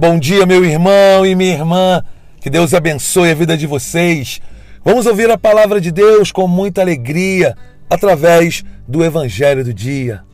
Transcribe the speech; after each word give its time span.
Bom 0.00 0.18
dia, 0.18 0.46
meu 0.46 0.64
irmão 0.64 1.26
e 1.26 1.34
minha 1.34 1.52
irmã. 1.52 2.02
Que 2.40 2.48
Deus 2.48 2.72
abençoe 2.72 3.32
a 3.32 3.34
vida 3.34 3.54
de 3.54 3.66
vocês. 3.66 4.40
Vamos 4.82 5.04
ouvir 5.04 5.30
a 5.30 5.36
palavra 5.36 5.78
de 5.78 5.92
Deus 5.92 6.32
com 6.32 6.48
muita 6.48 6.80
alegria 6.80 7.54
através 7.90 8.64
do 8.88 9.04
Evangelho 9.04 9.62
do 9.62 9.74
Dia. 9.74 10.24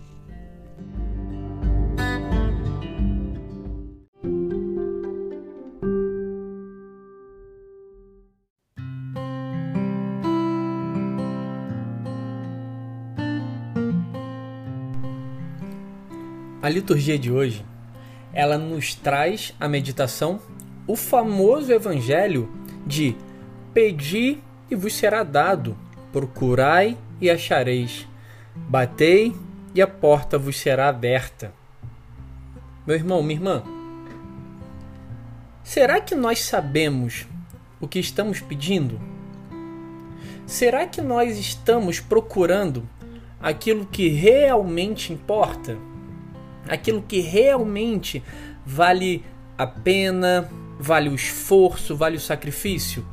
A 16.62 16.68
liturgia 16.68 17.18
de 17.18 17.32
hoje, 17.32 17.64
ela 18.36 18.58
nos 18.58 18.94
traz 18.94 19.54
a 19.58 19.66
meditação, 19.66 20.38
o 20.86 20.94
famoso 20.94 21.72
evangelho 21.72 22.52
de 22.86 23.16
pedi 23.72 24.38
e 24.70 24.76
vos 24.76 24.94
será 24.94 25.22
dado, 25.22 25.74
procurai 26.12 26.98
e 27.18 27.30
achareis, 27.30 28.06
batei 28.54 29.34
e 29.74 29.80
a 29.80 29.86
porta 29.86 30.36
vos 30.36 30.58
será 30.58 30.90
aberta. 30.90 31.50
Meu 32.86 32.94
irmão, 32.94 33.22
minha 33.22 33.38
irmã, 33.38 33.62
será 35.64 35.98
que 35.98 36.14
nós 36.14 36.40
sabemos 36.40 37.26
o 37.80 37.88
que 37.88 37.98
estamos 37.98 38.38
pedindo? 38.38 39.00
Será 40.44 40.86
que 40.86 41.00
nós 41.00 41.38
estamos 41.38 42.00
procurando 42.00 42.86
aquilo 43.40 43.86
que 43.86 44.08
realmente 44.08 45.10
importa? 45.10 45.78
Aquilo 46.68 47.02
que 47.02 47.20
realmente 47.20 48.22
vale 48.64 49.24
a 49.56 49.66
pena, 49.66 50.48
vale 50.78 51.08
o 51.08 51.14
esforço, 51.14 51.96
vale 51.96 52.16
o 52.16 52.20
sacrifício? 52.20 53.04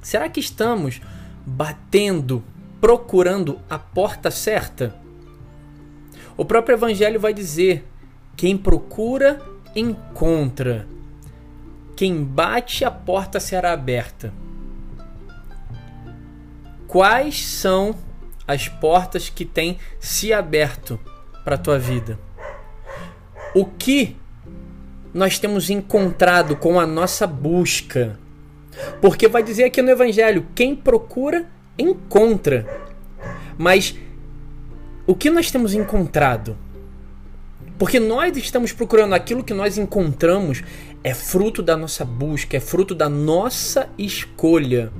Será 0.00 0.28
que 0.28 0.40
estamos 0.40 1.00
batendo, 1.44 2.42
procurando 2.80 3.60
a 3.68 3.78
porta 3.78 4.30
certa? 4.30 4.94
O 6.36 6.44
próprio 6.44 6.74
Evangelho 6.74 7.20
vai 7.20 7.34
dizer: 7.34 7.86
quem 8.36 8.56
procura, 8.56 9.42
encontra. 9.74 10.86
Quem 11.96 12.22
bate, 12.22 12.84
a 12.84 12.90
porta 12.90 13.40
será 13.40 13.72
aberta. 13.72 14.32
Quais 16.86 17.44
são 17.44 17.94
as 18.46 18.68
portas 18.68 19.28
que 19.28 19.44
têm 19.44 19.78
se 20.00 20.32
aberto 20.32 20.98
para 21.48 21.54
a 21.54 21.58
tua 21.58 21.78
vida? 21.78 22.18
O 23.54 23.64
que 23.64 24.14
nós 25.14 25.38
temos 25.38 25.70
encontrado 25.70 26.54
com 26.56 26.78
a 26.78 26.86
nossa 26.86 27.26
busca? 27.26 28.18
Porque 29.00 29.26
vai 29.26 29.42
dizer 29.42 29.64
aqui 29.64 29.80
no 29.80 29.88
Evangelho: 29.88 30.46
quem 30.54 30.76
procura, 30.76 31.46
encontra. 31.78 32.66
Mas 33.56 33.96
o 35.06 35.14
que 35.14 35.30
nós 35.30 35.50
temos 35.50 35.72
encontrado? 35.72 36.54
Porque 37.78 37.98
nós 37.98 38.36
estamos 38.36 38.70
procurando 38.70 39.14
aquilo 39.14 39.42
que 39.42 39.54
nós 39.54 39.78
encontramos 39.78 40.62
é 41.02 41.14
fruto 41.14 41.62
da 41.62 41.78
nossa 41.78 42.04
busca, 42.04 42.58
é 42.58 42.60
fruto 42.60 42.94
da 42.94 43.08
nossa 43.08 43.88
escolha. 43.96 44.92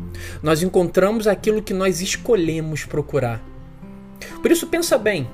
Nós 0.42 0.62
encontramos 0.62 1.26
aquilo 1.26 1.60
que 1.62 1.74
nós 1.74 2.00
escolhemos 2.00 2.86
procurar. 2.86 3.42
Por 4.40 4.50
isso 4.50 4.66
pensa 4.66 4.96
bem, 4.96 5.28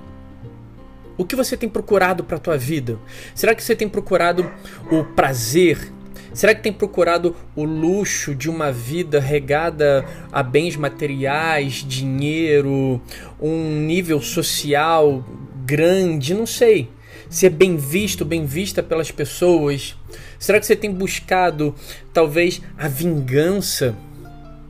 o 1.17 1.25
que 1.25 1.37
você 1.37 1.57
tem 1.57 1.69
procurado 1.69 2.25
para 2.25 2.37
a 2.37 2.41
tua 2.41 2.57
vida? 2.57 2.99
Será 3.35 3.55
que 3.55 3.63
você 3.63 3.77
tem 3.77 3.89
procurado 3.89 4.51
o 4.91 5.05
prazer? 5.05 5.93
Será 6.33 6.53
que 6.53 6.63
tem 6.63 6.73
procurado 6.73 7.37
o 7.55 7.63
luxo 7.63 8.35
de 8.35 8.51
uma 8.51 8.73
vida 8.73 9.21
regada 9.21 10.05
a 10.33 10.43
bens 10.43 10.75
materiais, 10.75 11.85
dinheiro, 11.87 13.01
um 13.41 13.81
nível 13.81 14.21
social 14.21 15.25
grande? 15.65 16.35
Não 16.35 16.47
sei. 16.47 16.91
Ser 17.31 17.51
bem 17.51 17.77
visto, 17.77 18.25
bem 18.25 18.45
vista 18.45 18.83
pelas 18.83 19.13
pessoas? 19.13 19.97
Será 20.39 20.59
que 20.59 20.67
você 20.67 20.75
tem 20.75 20.93
buscado 20.93 21.73
talvez 22.13 22.61
a 22.77 22.89
vingança? 22.89 23.97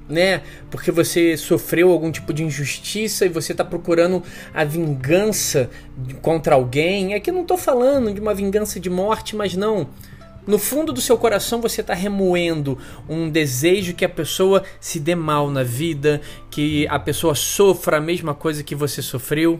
Né? 0.08 0.42
Porque 0.70 0.90
você 0.90 1.36
sofreu 1.36 1.90
algum 1.90 2.10
tipo 2.10 2.32
de 2.32 2.44
injustiça 2.44 3.24
e 3.24 3.28
você 3.28 3.52
está 3.52 3.64
procurando 3.64 4.22
a 4.52 4.64
vingança 4.64 5.70
contra 6.20 6.54
alguém. 6.54 7.14
Aqui 7.14 7.32
não 7.32 7.42
estou 7.42 7.56
falando 7.56 8.12
de 8.12 8.20
uma 8.20 8.34
vingança 8.34 8.78
de 8.78 8.90
morte, 8.90 9.34
mas 9.34 9.54
não. 9.54 9.88
No 10.46 10.58
fundo 10.58 10.92
do 10.92 11.00
seu 11.00 11.16
coração 11.16 11.60
você 11.60 11.80
está 11.80 11.94
remoendo 11.94 12.78
um 13.08 13.30
desejo 13.30 13.94
que 13.94 14.04
a 14.04 14.08
pessoa 14.08 14.62
se 14.78 15.00
dê 15.00 15.14
mal 15.14 15.50
na 15.50 15.62
vida, 15.62 16.20
que 16.50 16.86
a 16.88 16.98
pessoa 16.98 17.34
sofra 17.34 17.96
a 17.96 18.00
mesma 18.00 18.34
coisa 18.34 18.62
que 18.62 18.74
você 18.74 19.00
sofreu. 19.00 19.58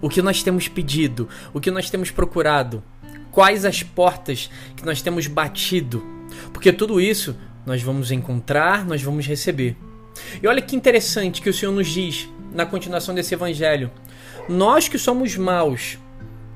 O 0.00 0.08
que 0.08 0.22
nós 0.22 0.42
temos 0.42 0.68
pedido, 0.68 1.28
o 1.52 1.60
que 1.60 1.70
nós 1.70 1.90
temos 1.90 2.10
procurado, 2.10 2.82
quais 3.32 3.64
as 3.64 3.82
portas 3.82 4.48
que 4.76 4.84
nós 4.84 5.02
temos 5.02 5.26
batido, 5.26 6.04
porque 6.52 6.72
tudo 6.72 7.00
isso 7.00 7.36
nós 7.64 7.82
vamos 7.82 8.10
encontrar, 8.10 8.84
nós 8.84 9.02
vamos 9.02 9.26
receber. 9.26 9.76
E 10.42 10.46
olha 10.46 10.60
que 10.60 10.76
interessante 10.76 11.40
que 11.40 11.48
o 11.48 11.54
Senhor 11.54 11.72
nos 11.72 11.88
diz 11.88 12.28
na 12.52 12.66
continuação 12.66 13.14
desse 13.14 13.34
evangelho. 13.34 13.90
Nós 14.48 14.88
que 14.88 14.98
somos 14.98 15.36
maus, 15.36 15.98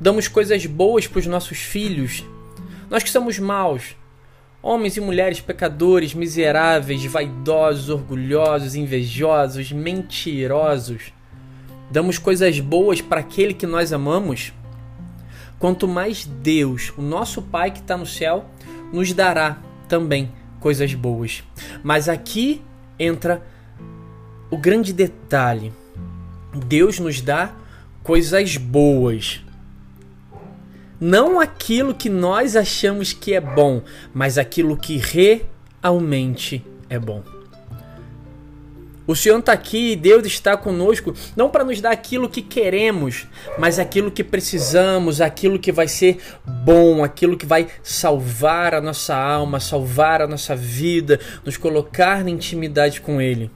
damos 0.00 0.28
coisas 0.28 0.66
boas 0.66 1.06
para 1.06 1.20
os 1.20 1.26
nossos 1.26 1.58
filhos. 1.58 2.24
Nós 2.90 3.02
que 3.02 3.10
somos 3.10 3.38
maus, 3.38 3.96
homens 4.62 4.96
e 4.96 5.00
mulheres 5.00 5.40
pecadores, 5.40 6.12
miseráveis, 6.12 7.04
vaidosos, 7.04 7.88
orgulhosos, 7.88 8.74
invejosos, 8.74 9.72
mentirosos, 9.72 11.12
damos 11.90 12.18
coisas 12.18 12.58
boas 12.60 13.00
para 13.00 13.20
aquele 13.20 13.54
que 13.54 13.66
nós 13.66 13.92
amamos. 13.92 14.52
Quanto 15.58 15.88
mais 15.88 16.26
Deus, 16.26 16.92
o 16.98 17.02
nosso 17.02 17.40
Pai 17.40 17.70
que 17.70 17.78
está 17.78 17.96
no 17.96 18.04
céu, 18.04 18.44
nos 18.92 19.12
dará 19.12 19.58
também 19.88 20.30
coisas 20.60 20.94
boas. 20.94 21.42
Mas 21.82 22.08
aqui 22.08 22.62
entra 22.98 23.42
o 24.50 24.56
grande 24.56 24.92
detalhe: 24.92 25.72
Deus 26.54 26.98
nos 26.98 27.20
dá 27.20 27.52
coisas 28.02 28.56
boas. 28.56 29.42
Não 30.98 31.38
aquilo 31.38 31.94
que 31.94 32.08
nós 32.08 32.56
achamos 32.56 33.12
que 33.12 33.34
é 33.34 33.40
bom, 33.40 33.82
mas 34.14 34.38
aquilo 34.38 34.76
que 34.76 34.96
realmente 35.82 36.64
é 36.88 36.98
bom. 36.98 37.35
O 39.06 39.14
Senhor 39.14 39.38
está 39.38 39.52
aqui 39.52 39.92
e 39.92 39.96
Deus 39.96 40.26
está 40.26 40.56
conosco, 40.56 41.14
não 41.36 41.48
para 41.48 41.64
nos 41.64 41.80
dar 41.80 41.92
aquilo 41.92 42.28
que 42.28 42.42
queremos, 42.42 43.26
mas 43.58 43.78
aquilo 43.78 44.10
que 44.10 44.24
precisamos, 44.24 45.20
aquilo 45.20 45.58
que 45.58 45.70
vai 45.70 45.86
ser 45.86 46.18
bom, 46.44 47.04
aquilo 47.04 47.36
que 47.36 47.46
vai 47.46 47.68
salvar 47.82 48.74
a 48.74 48.80
nossa 48.80 49.14
alma, 49.14 49.60
salvar 49.60 50.20
a 50.22 50.26
nossa 50.26 50.56
vida, 50.56 51.20
nos 51.44 51.56
colocar 51.56 52.24
na 52.24 52.30
intimidade 52.30 53.00
com 53.00 53.20
Ele. 53.20 53.50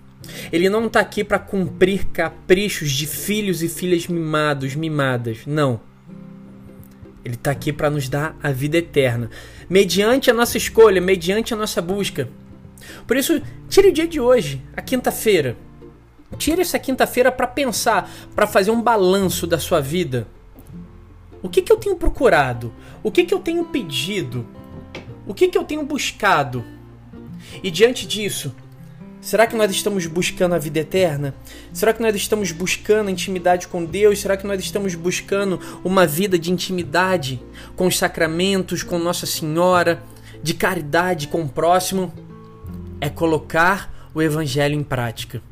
Ele 0.52 0.68
não 0.68 0.86
está 0.86 1.00
aqui 1.00 1.24
para 1.24 1.38
cumprir 1.38 2.06
caprichos 2.06 2.92
de 2.92 3.06
filhos 3.06 3.62
e 3.62 3.68
filhas 3.68 4.06
mimados, 4.06 4.76
mimadas, 4.76 5.38
não. 5.46 5.80
Ele 7.24 7.34
está 7.34 7.50
aqui 7.50 7.72
para 7.72 7.90
nos 7.90 8.08
dar 8.08 8.36
a 8.42 8.50
vida 8.50 8.78
eterna, 8.78 9.28
mediante 9.68 10.30
a 10.30 10.34
nossa 10.34 10.56
escolha, 10.56 11.00
mediante 11.00 11.52
a 11.52 11.56
nossa 11.56 11.82
busca. 11.82 12.28
Por 13.06 13.16
isso, 13.16 13.40
tire 13.68 13.88
o 13.88 13.92
dia 13.92 14.06
de 14.06 14.20
hoje, 14.20 14.62
a 14.76 14.82
quinta-feira. 14.82 15.56
Tire 16.38 16.62
essa 16.62 16.78
quinta-feira 16.78 17.32
para 17.32 17.46
pensar, 17.46 18.10
para 18.34 18.46
fazer 18.46 18.70
um 18.70 18.80
balanço 18.80 19.46
da 19.46 19.58
sua 19.58 19.80
vida. 19.80 20.26
O 21.42 21.48
que, 21.48 21.62
que 21.62 21.72
eu 21.72 21.76
tenho 21.76 21.96
procurado? 21.96 22.72
O 23.02 23.10
que, 23.10 23.24
que 23.24 23.34
eu 23.34 23.40
tenho 23.40 23.64
pedido? 23.64 24.46
O 25.26 25.34
que, 25.34 25.48
que 25.48 25.56
eu 25.56 25.64
tenho 25.64 25.84
buscado? 25.84 26.64
E 27.62 27.70
diante 27.70 28.06
disso, 28.06 28.54
será 29.20 29.46
que 29.46 29.56
nós 29.56 29.70
estamos 29.70 30.06
buscando 30.06 30.54
a 30.54 30.58
vida 30.58 30.80
eterna? 30.80 31.34
Será 31.72 31.92
que 31.92 32.02
nós 32.02 32.14
estamos 32.14 32.52
buscando 32.52 33.08
a 33.08 33.12
intimidade 33.12 33.68
com 33.68 33.84
Deus? 33.84 34.20
Será 34.20 34.36
que 34.36 34.46
nós 34.46 34.60
estamos 34.60 34.94
buscando 34.94 35.58
uma 35.82 36.06
vida 36.06 36.38
de 36.38 36.52
intimidade 36.52 37.42
com 37.74 37.86
os 37.86 37.96
sacramentos, 37.96 38.82
com 38.82 38.98
Nossa 38.98 39.26
Senhora, 39.26 40.02
de 40.42 40.54
caridade 40.54 41.28
com 41.28 41.42
o 41.42 41.48
próximo? 41.48 42.12
É 43.00 43.08
colocar 43.08 44.10
o 44.14 44.20
evangelho 44.20 44.74
em 44.74 44.82
prática. 44.82 45.42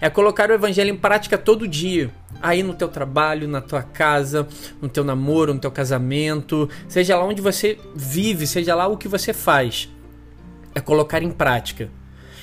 É 0.00 0.08
colocar 0.08 0.50
o 0.50 0.54
evangelho 0.54 0.90
em 0.90 0.96
prática 0.96 1.36
todo 1.36 1.68
dia. 1.68 2.10
Aí 2.40 2.62
no 2.62 2.74
teu 2.74 2.88
trabalho, 2.88 3.48
na 3.48 3.60
tua 3.60 3.82
casa, 3.82 4.46
no 4.80 4.88
teu 4.88 5.04
namoro, 5.04 5.54
no 5.54 5.60
teu 5.60 5.70
casamento, 5.70 6.68
seja 6.88 7.16
lá 7.16 7.24
onde 7.24 7.40
você 7.40 7.78
vive, 7.94 8.46
seja 8.46 8.74
lá 8.74 8.86
o 8.86 8.96
que 8.96 9.08
você 9.08 9.32
faz. 9.32 9.88
É 10.74 10.80
colocar 10.80 11.22
em 11.22 11.30
prática. 11.30 11.90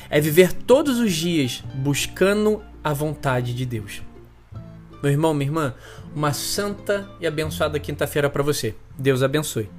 É 0.09 0.19
viver 0.19 0.53
todos 0.53 0.99
os 0.99 1.13
dias 1.13 1.63
buscando 1.75 2.61
a 2.83 2.93
vontade 2.93 3.53
de 3.53 3.65
Deus. 3.65 4.01
Meu 5.01 5.11
irmão, 5.11 5.33
minha 5.33 5.47
irmã, 5.47 5.73
uma 6.15 6.33
santa 6.33 7.09
e 7.19 7.27
abençoada 7.27 7.79
quinta-feira 7.79 8.29
para 8.29 8.43
você. 8.43 8.75
Deus 8.97 9.23
abençoe. 9.23 9.78